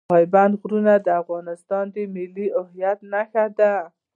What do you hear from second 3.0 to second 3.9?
نښه ده.